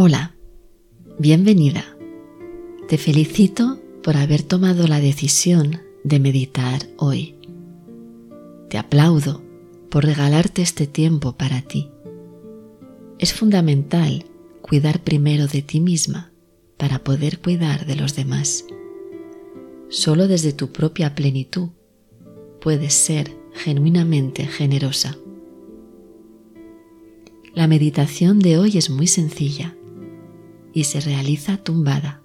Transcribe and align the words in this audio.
Hola, 0.00 0.36
bienvenida. 1.18 1.84
Te 2.86 2.98
felicito 2.98 3.80
por 4.04 4.16
haber 4.16 4.44
tomado 4.44 4.86
la 4.86 5.00
decisión 5.00 5.80
de 6.04 6.20
meditar 6.20 6.82
hoy. 6.98 7.34
Te 8.70 8.78
aplaudo 8.78 9.42
por 9.90 10.04
regalarte 10.04 10.62
este 10.62 10.86
tiempo 10.86 11.32
para 11.32 11.62
ti. 11.62 11.90
Es 13.18 13.34
fundamental 13.34 14.24
cuidar 14.62 15.02
primero 15.02 15.48
de 15.48 15.62
ti 15.62 15.80
misma 15.80 16.30
para 16.76 17.02
poder 17.02 17.40
cuidar 17.40 17.84
de 17.84 17.96
los 17.96 18.14
demás. 18.14 18.66
Solo 19.88 20.28
desde 20.28 20.52
tu 20.52 20.70
propia 20.70 21.16
plenitud 21.16 21.70
puedes 22.60 22.94
ser 22.94 23.36
genuinamente 23.52 24.46
generosa. 24.46 25.18
La 27.52 27.66
meditación 27.66 28.38
de 28.38 28.58
hoy 28.58 28.78
es 28.78 28.90
muy 28.90 29.08
sencilla 29.08 29.74
y 30.72 30.84
se 30.84 31.00
realiza 31.00 31.56
tumbada. 31.56 32.22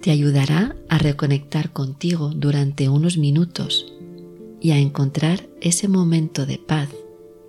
Te 0.00 0.10
ayudará 0.10 0.76
a 0.88 0.98
reconectar 0.98 1.72
contigo 1.72 2.30
durante 2.34 2.88
unos 2.88 3.16
minutos 3.16 3.92
y 4.60 4.72
a 4.72 4.78
encontrar 4.78 5.48
ese 5.60 5.88
momento 5.88 6.46
de 6.46 6.58
paz 6.58 6.90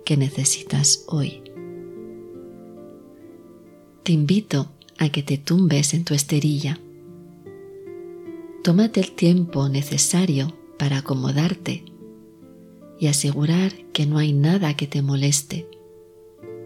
que 0.04 0.16
necesitas 0.16 1.04
hoy. 1.08 1.42
Te 4.02 4.12
invito 4.12 4.70
a 4.98 5.08
que 5.08 5.22
te 5.22 5.36
tumbes 5.36 5.92
en 5.94 6.04
tu 6.04 6.14
esterilla. 6.14 6.78
Tómate 8.62 9.00
el 9.00 9.12
tiempo 9.12 9.68
necesario 9.68 10.56
para 10.78 10.98
acomodarte 10.98 11.84
y 12.98 13.08
asegurar 13.08 13.72
que 13.92 14.06
no 14.06 14.18
hay 14.18 14.32
nada 14.32 14.74
que 14.74 14.86
te 14.86 15.02
moleste, 15.02 15.68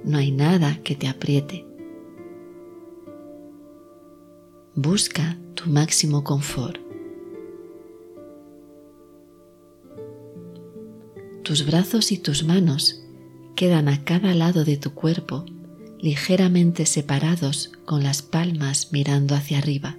no 0.04 0.18
hay 0.18 0.30
nada 0.30 0.82
que 0.82 0.94
te 0.94 1.08
apriete. 1.08 1.69
Busca 4.82 5.36
tu 5.54 5.68
máximo 5.68 6.24
confort. 6.24 6.78
Tus 11.42 11.66
brazos 11.66 12.12
y 12.12 12.16
tus 12.16 12.44
manos 12.44 13.02
quedan 13.56 13.88
a 13.88 14.04
cada 14.04 14.32
lado 14.32 14.64
de 14.64 14.78
tu 14.78 14.94
cuerpo, 14.94 15.44
ligeramente 15.98 16.86
separados 16.86 17.72
con 17.84 18.02
las 18.02 18.22
palmas 18.22 18.90
mirando 18.90 19.34
hacia 19.34 19.58
arriba. 19.58 19.98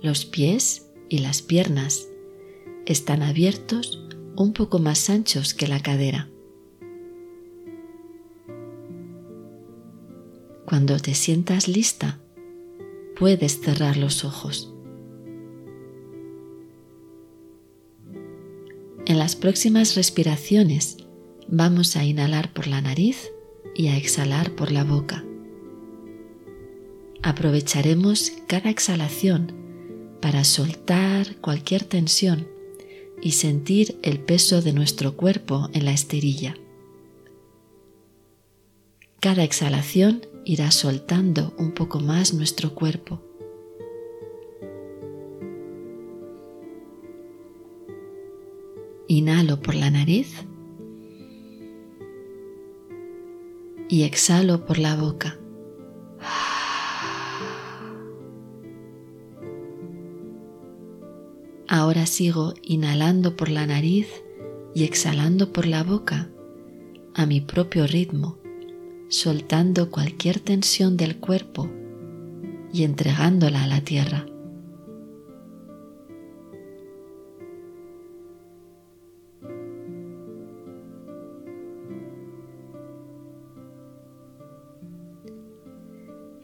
Los 0.00 0.24
pies 0.24 0.88
y 1.10 1.18
las 1.18 1.42
piernas 1.42 2.08
están 2.86 3.22
abiertos 3.22 4.06
un 4.36 4.54
poco 4.54 4.78
más 4.78 5.10
anchos 5.10 5.52
que 5.52 5.68
la 5.68 5.82
cadera. 5.82 6.30
Cuando 10.64 10.98
te 10.98 11.12
sientas 11.12 11.68
lista, 11.68 12.20
puedes 13.16 13.60
cerrar 13.60 13.96
los 13.96 14.24
ojos. 14.24 14.72
En 19.06 19.18
las 19.18 19.36
próximas 19.36 19.96
respiraciones 19.96 20.96
vamos 21.48 21.96
a 21.96 22.04
inhalar 22.04 22.52
por 22.52 22.66
la 22.66 22.80
nariz 22.80 23.30
y 23.74 23.88
a 23.88 23.96
exhalar 23.96 24.52
por 24.52 24.72
la 24.72 24.84
boca. 24.84 25.24
Aprovecharemos 27.22 28.32
cada 28.46 28.70
exhalación 28.70 29.52
para 30.20 30.44
soltar 30.44 31.36
cualquier 31.36 31.84
tensión 31.84 32.48
y 33.20 33.32
sentir 33.32 33.98
el 34.02 34.20
peso 34.20 34.62
de 34.62 34.72
nuestro 34.72 35.16
cuerpo 35.16 35.68
en 35.72 35.84
la 35.84 35.92
esterilla. 35.92 36.56
Cada 39.20 39.44
exhalación 39.44 40.26
irá 40.44 40.70
soltando 40.70 41.54
un 41.58 41.72
poco 41.72 42.00
más 42.00 42.34
nuestro 42.34 42.74
cuerpo. 42.74 43.20
Inhalo 49.08 49.60
por 49.60 49.74
la 49.74 49.90
nariz 49.90 50.46
y 53.88 54.02
exhalo 54.02 54.64
por 54.64 54.78
la 54.78 54.96
boca. 54.96 55.38
Ahora 61.68 62.06
sigo 62.06 62.54
inhalando 62.62 63.36
por 63.36 63.48
la 63.48 63.66
nariz 63.66 64.06
y 64.74 64.84
exhalando 64.84 65.52
por 65.52 65.66
la 65.66 65.82
boca 65.82 66.30
a 67.14 67.26
mi 67.26 67.40
propio 67.40 67.86
ritmo, 67.86 68.38
soltando 69.08 69.90
cualquier 69.90 70.40
tensión 70.40 70.96
del 70.96 71.16
cuerpo 71.18 71.70
y 72.72 72.84
entregándola 72.84 73.64
a 73.64 73.66
la 73.66 73.80
tierra. 73.80 74.26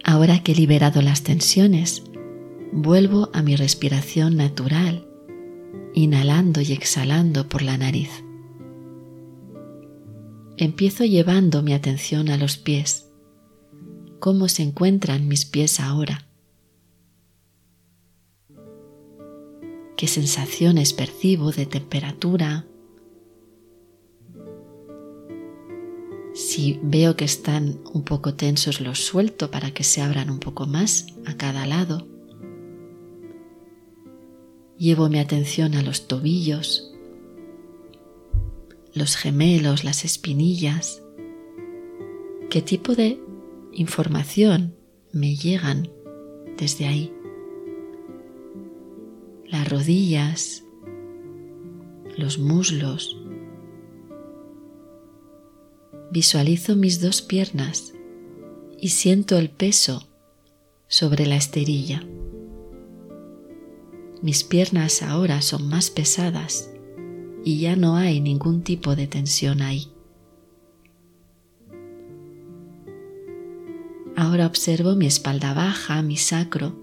Ahora 0.04 0.42
que 0.42 0.52
he 0.52 0.54
liberado 0.54 1.02
las 1.02 1.22
tensiones, 1.22 2.02
vuelvo 2.72 3.30
a 3.32 3.42
mi 3.42 3.56
respiración 3.56 4.36
natural 4.36 5.06
inhalando 5.94 6.60
y 6.60 6.72
exhalando 6.72 7.48
por 7.48 7.62
la 7.62 7.76
nariz. 7.76 8.10
Empiezo 10.60 11.06
llevando 11.06 11.62
mi 11.62 11.72
atención 11.72 12.28
a 12.28 12.36
los 12.36 12.58
pies. 12.58 13.08
¿Cómo 14.18 14.46
se 14.46 14.62
encuentran 14.62 15.26
mis 15.26 15.46
pies 15.46 15.80
ahora? 15.80 16.28
¿Qué 19.96 20.06
sensaciones 20.06 20.92
percibo 20.92 21.50
de 21.50 21.64
temperatura? 21.64 22.66
Si 26.34 26.78
veo 26.82 27.16
que 27.16 27.24
están 27.24 27.80
un 27.94 28.04
poco 28.04 28.34
tensos, 28.34 28.82
los 28.82 29.02
suelto 29.02 29.50
para 29.50 29.70
que 29.70 29.82
se 29.82 30.02
abran 30.02 30.28
un 30.28 30.40
poco 30.40 30.66
más 30.66 31.06
a 31.24 31.38
cada 31.38 31.64
lado. 31.64 32.06
Llevo 34.76 35.08
mi 35.08 35.20
atención 35.20 35.74
a 35.74 35.80
los 35.80 36.06
tobillos, 36.06 36.89
los 38.94 39.16
gemelos, 39.16 39.84
las 39.84 40.04
espinillas. 40.04 41.02
¿Qué 42.48 42.62
tipo 42.62 42.94
de 42.94 43.20
información 43.72 44.74
me 45.12 45.36
llegan 45.36 45.88
desde 46.56 46.86
ahí? 46.86 47.12
Las 49.46 49.68
rodillas, 49.68 50.64
los 52.16 52.38
muslos. 52.38 53.16
Visualizo 56.10 56.74
mis 56.74 57.00
dos 57.00 57.22
piernas 57.22 57.94
y 58.80 58.88
siento 58.88 59.38
el 59.38 59.50
peso 59.50 60.08
sobre 60.88 61.26
la 61.26 61.36
esterilla. 61.36 62.04
Mis 64.22 64.42
piernas 64.42 65.02
ahora 65.02 65.40
son 65.40 65.68
más 65.68 65.90
pesadas 65.90 66.69
y 67.44 67.60
ya 67.60 67.76
no 67.76 67.96
hay 67.96 68.20
ningún 68.20 68.62
tipo 68.62 68.96
de 68.96 69.06
tensión 69.06 69.62
ahí. 69.62 69.88
Ahora 74.16 74.46
observo 74.46 74.96
mi 74.96 75.06
espalda 75.06 75.54
baja, 75.54 76.02
mi 76.02 76.16
sacro, 76.16 76.74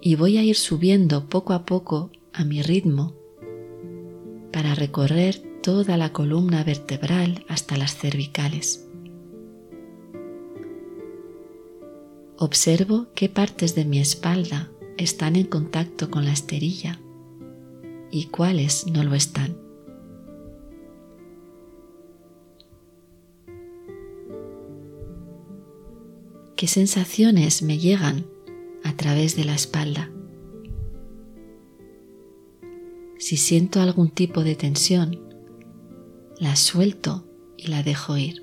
y 0.00 0.16
voy 0.16 0.38
a 0.38 0.42
ir 0.42 0.56
subiendo 0.56 1.28
poco 1.28 1.52
a 1.52 1.64
poco 1.64 2.10
a 2.32 2.44
mi 2.44 2.62
ritmo 2.62 3.14
para 4.52 4.74
recorrer 4.74 5.42
toda 5.62 5.96
la 5.96 6.12
columna 6.12 6.64
vertebral 6.64 7.44
hasta 7.48 7.76
las 7.76 7.96
cervicales. 7.96 8.88
Observo 12.38 13.08
qué 13.14 13.28
partes 13.28 13.74
de 13.74 13.84
mi 13.84 13.98
espalda 13.98 14.70
están 14.96 15.36
en 15.36 15.46
contacto 15.46 16.10
con 16.10 16.24
la 16.24 16.32
esterilla 16.32 17.00
y 18.10 18.26
cuáles 18.26 18.86
no 18.86 19.04
lo 19.04 19.14
están. 19.14 19.56
¿Qué 26.56 26.66
sensaciones 26.66 27.62
me 27.62 27.78
llegan 27.78 28.26
a 28.82 28.96
través 28.96 29.36
de 29.36 29.44
la 29.44 29.54
espalda? 29.54 30.10
Si 33.18 33.36
siento 33.36 33.80
algún 33.80 34.10
tipo 34.10 34.42
de 34.42 34.56
tensión, 34.56 35.20
la 36.40 36.56
suelto 36.56 37.24
y 37.56 37.68
la 37.68 37.82
dejo 37.82 38.16
ir. 38.16 38.42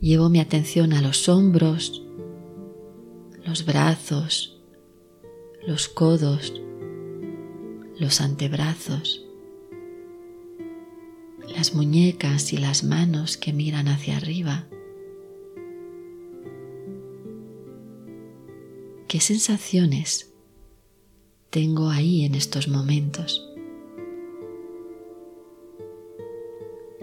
Llevo 0.00 0.28
mi 0.28 0.40
atención 0.40 0.92
a 0.92 1.00
los 1.00 1.28
hombros, 1.28 2.02
los 3.44 3.64
brazos, 3.64 4.55
los 5.66 5.88
codos, 5.88 6.54
los 7.98 8.20
antebrazos, 8.20 9.26
las 11.48 11.74
muñecas 11.74 12.52
y 12.52 12.56
las 12.56 12.84
manos 12.84 13.36
que 13.36 13.52
miran 13.52 13.88
hacia 13.88 14.16
arriba. 14.16 14.68
¿Qué 19.08 19.18
sensaciones 19.18 20.32
tengo 21.50 21.90
ahí 21.90 22.24
en 22.24 22.36
estos 22.36 22.68
momentos? 22.68 23.50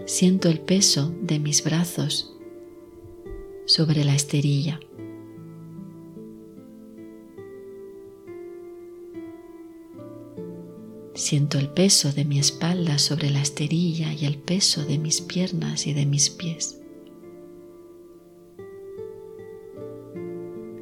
Siento 0.06 0.48
el 0.48 0.60
peso 0.60 1.14
de 1.20 1.38
mis 1.38 1.62
brazos 1.64 2.34
sobre 3.66 4.04
la 4.04 4.14
esterilla. 4.14 4.80
Siento 11.14 11.60
el 11.60 11.68
peso 11.68 12.12
de 12.12 12.24
mi 12.24 12.40
espalda 12.40 12.98
sobre 12.98 13.30
la 13.30 13.40
esterilla 13.40 14.12
y 14.12 14.24
el 14.26 14.36
peso 14.36 14.84
de 14.84 14.98
mis 14.98 15.20
piernas 15.20 15.86
y 15.86 15.92
de 15.92 16.06
mis 16.06 16.28
pies. 16.28 16.80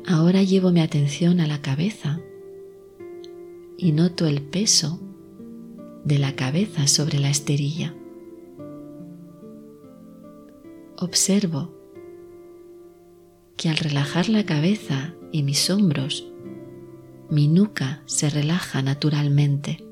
Ahora 0.07 0.43
llevo 0.43 0.71
mi 0.71 0.81
atención 0.81 1.41
a 1.41 1.47
la 1.47 1.61
cabeza 1.61 2.19
y 3.77 3.93
noto 3.93 4.27
el 4.27 4.41
peso 4.41 5.01
de 6.05 6.19
la 6.19 6.35
cabeza 6.35 6.87
sobre 6.87 7.19
la 7.19 7.29
esterilla. 7.29 7.95
Observo 10.97 11.75
que 13.59 13.69
al 13.69 13.77
relajar 13.77 14.31
la 14.31 14.47
cabeza 14.47 15.15
y 15.31 15.43
mis 15.43 15.69
hombros, 15.69 16.27
mi 17.29 17.49
nuca 17.49 18.03
se 18.07 18.31
relaja 18.31 18.81
naturalmente. 18.81 19.92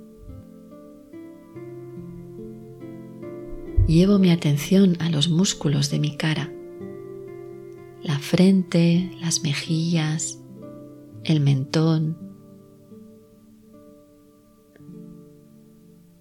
Llevo 3.90 4.20
mi 4.20 4.30
atención 4.30 4.96
a 5.00 5.10
los 5.10 5.28
músculos 5.28 5.90
de 5.90 5.98
mi 5.98 6.16
cara 6.16 6.48
la 8.04 8.20
frente, 8.20 9.10
las 9.20 9.42
mejillas, 9.42 10.40
el 11.24 11.40
mentón. 11.40 12.16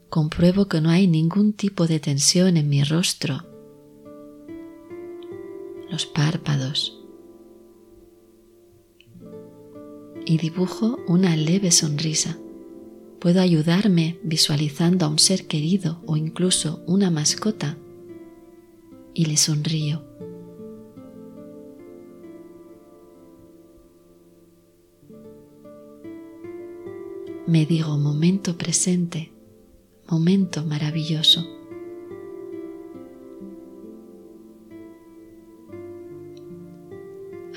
Compruebo 0.10 0.68
que 0.68 0.81
no 0.81 0.89
hay 0.89 1.06
ningún 1.06 1.54
tipo 1.54 1.86
de 1.86 2.00
tensión 2.00 2.57
en 2.57 2.69
mi 2.69 2.83
rostro, 2.83 3.44
los 5.92 6.07
párpados. 6.07 7.00
Y 10.25 10.39
dibujo 10.39 10.98
una 11.07 11.36
leve 11.36 11.69
sonrisa. 11.69 12.36
Puedo 13.19 13.42
ayudarme 13.42 14.19
visualizando 14.24 15.06
a 15.06 15.10
un 15.10 15.19
ser 15.19 15.45
querido 15.48 16.01
o 16.06 16.16
incluso 16.16 16.81
una 16.86 17.12
mascota 17.12 17.77
y 19.13 19.25
le 19.25 19.38
sonrío. 19.38 20.10
me 27.50 27.66
digo 27.66 27.98
momento 27.98 28.60
presente, 28.60 29.31
momento 30.07 30.63
maravilloso. 30.65 31.48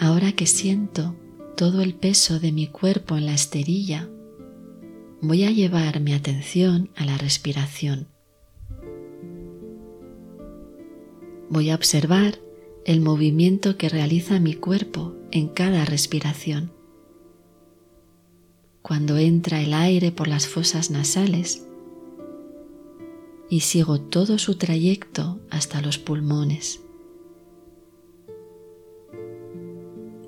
Ahora 0.01 0.33
que 0.33 0.47
siento 0.47 1.15
todo 1.59 1.83
el 1.83 1.95
peso 1.95 2.41
de 2.41 2.53
mi 2.53 2.69
cuerpo 2.69 3.19
en 3.19 3.27
la 3.27 3.35
esterilla, 3.35 4.09
voy 5.23 5.45
a 5.45 5.53
llevar 5.53 6.01
mi 6.01 6.15
atención 6.15 6.91
a 6.97 7.05
la 7.05 7.17
respiración. 7.17 8.09
Voy 11.49 11.71
a 11.71 11.77
observar 11.77 12.41
el 12.85 13.01
movimiento 13.01 13.77
que 13.77 13.89
realiza 13.89 14.41
mi 14.41 14.55
cuerpo 14.55 15.15
en 15.31 15.47
cada 15.47 15.85
respiración 15.85 16.73
cuando 18.83 19.17
entra 19.17 19.63
el 19.63 19.75
aire 19.75 20.11
por 20.11 20.27
las 20.27 20.49
fosas 20.49 20.91
nasales 20.91 21.65
y 23.49 23.61
sigo 23.61 24.01
todo 24.01 24.39
su 24.39 24.57
trayecto 24.57 25.39
hasta 25.51 25.81
los 25.81 25.99
pulmones. 25.99 26.83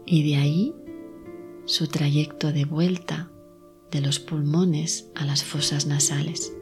Y 0.06 0.30
de 0.30 0.36
ahí 0.36 0.74
su 1.64 1.88
trayecto 1.88 2.52
de 2.52 2.64
vuelta 2.64 3.33
de 3.94 4.00
los 4.00 4.18
pulmones 4.18 5.08
a 5.14 5.24
las 5.24 5.44
fosas 5.44 5.86
nasales. 5.86 6.52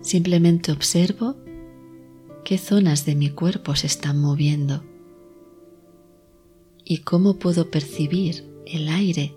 Simplemente 0.00 0.70
observo 0.70 1.34
qué 2.44 2.56
zonas 2.56 3.04
de 3.04 3.16
mi 3.16 3.30
cuerpo 3.30 3.74
se 3.74 3.88
están 3.88 4.20
moviendo 4.20 4.84
y 6.84 6.98
cómo 6.98 7.40
puedo 7.40 7.72
percibir 7.72 8.44
el 8.64 8.88
aire 8.88 9.36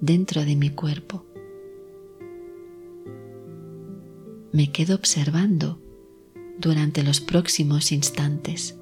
dentro 0.00 0.46
de 0.46 0.56
mi 0.56 0.70
cuerpo. 0.70 1.26
Me 4.50 4.72
quedo 4.72 4.94
observando 4.94 5.78
durante 6.58 7.02
los 7.02 7.20
próximos 7.20 7.92
instantes. 7.92 8.78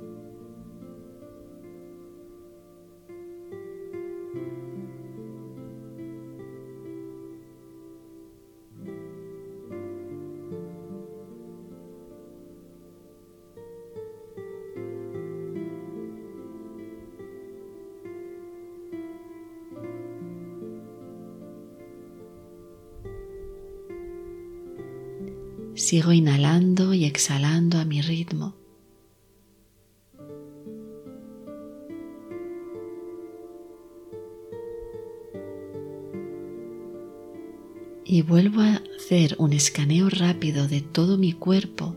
Sigo 25.82 26.12
inhalando 26.12 26.94
y 26.94 27.06
exhalando 27.06 27.78
a 27.78 27.84
mi 27.84 28.02
ritmo. 28.02 28.54
Y 38.04 38.22
vuelvo 38.22 38.60
a 38.60 38.80
hacer 38.96 39.34
un 39.40 39.52
escaneo 39.52 40.08
rápido 40.08 40.68
de 40.68 40.82
todo 40.82 41.18
mi 41.18 41.32
cuerpo 41.32 41.96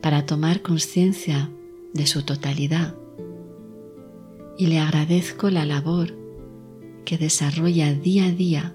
para 0.00 0.24
tomar 0.24 0.62
conciencia 0.62 1.50
de 1.92 2.06
su 2.06 2.22
totalidad. 2.22 2.96
Y 4.56 4.68
le 4.68 4.78
agradezco 4.78 5.50
la 5.50 5.66
labor 5.66 6.16
que 7.04 7.18
desarrolla 7.18 7.92
día 7.92 8.24
a 8.24 8.32
día 8.32 8.74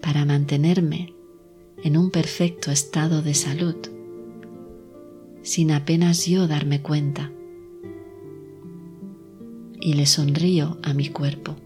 para 0.00 0.24
mantenerme 0.24 1.15
en 1.82 1.96
un 1.96 2.10
perfecto 2.10 2.70
estado 2.70 3.22
de 3.22 3.34
salud, 3.34 3.76
sin 5.42 5.72
apenas 5.72 6.26
yo 6.26 6.46
darme 6.46 6.82
cuenta. 6.82 7.32
Y 9.80 9.94
le 9.94 10.06
sonrío 10.06 10.78
a 10.82 10.94
mi 10.94 11.08
cuerpo. 11.10 11.56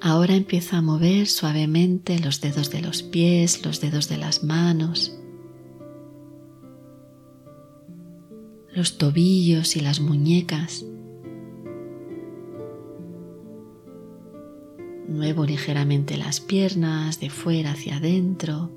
Ahora 0.00 0.34
empiezo 0.34 0.76
a 0.76 0.82
mover 0.82 1.26
suavemente 1.26 2.18
los 2.18 2.40
dedos 2.40 2.70
de 2.70 2.82
los 2.82 3.02
pies, 3.02 3.64
los 3.64 3.80
dedos 3.80 4.08
de 4.08 4.18
las 4.18 4.44
manos, 4.44 5.18
los 8.74 8.98
tobillos 8.98 9.74
y 9.74 9.80
las 9.80 10.00
muñecas 10.00 10.84
Muevo 15.16 15.46
ligeramente 15.46 16.18
las 16.18 16.40
piernas 16.40 17.20
de 17.20 17.30
fuera 17.30 17.70
hacia 17.70 17.96
adentro. 17.96 18.70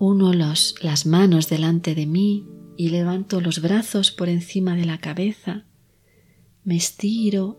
Uno 0.00 0.32
los, 0.32 0.74
las 0.82 1.06
manos 1.06 1.48
delante 1.48 1.94
de 1.94 2.06
mí 2.06 2.44
y 2.76 2.88
levanto 2.88 3.40
los 3.40 3.62
brazos 3.62 4.10
por 4.10 4.28
encima 4.28 4.74
de 4.74 4.84
la 4.84 4.98
cabeza. 4.98 5.64
Me 6.64 6.74
estiro 6.74 7.56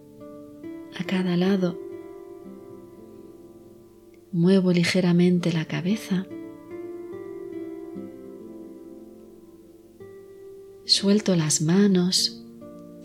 a 0.99 1.05
cada 1.05 1.37
lado. 1.37 1.79
Muevo 4.33 4.73
ligeramente 4.73 5.53
la 5.53 5.63
cabeza. 5.63 6.27
Suelto 10.83 11.37
las 11.37 11.61
manos, 11.61 12.43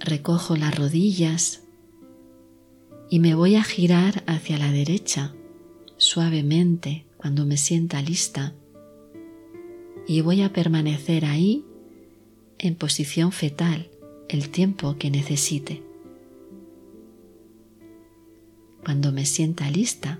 recojo 0.00 0.56
las 0.56 0.76
rodillas 0.76 1.62
y 3.12 3.18
me 3.18 3.34
voy 3.34 3.56
a 3.56 3.62
girar 3.62 4.24
hacia 4.26 4.56
la 4.56 4.72
derecha 4.72 5.34
suavemente 5.98 7.04
cuando 7.18 7.44
me 7.44 7.58
sienta 7.58 8.00
lista 8.00 8.54
y 10.08 10.22
voy 10.22 10.40
a 10.40 10.54
permanecer 10.54 11.26
ahí 11.26 11.62
en 12.58 12.74
posición 12.74 13.30
fetal 13.30 13.90
el 14.30 14.48
tiempo 14.48 14.96
que 14.96 15.10
necesite. 15.10 15.82
Cuando 18.82 19.12
me 19.12 19.26
sienta 19.26 19.70
lista, 19.70 20.18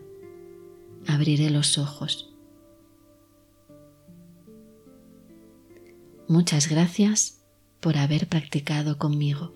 abriré 1.07 1.49
los 1.49 1.79
ojos. 1.79 2.31
Muchas 6.29 6.69
gracias 6.69 7.41
por 7.81 7.97
haber 7.97 8.29
practicado 8.29 8.99
conmigo. 8.99 9.55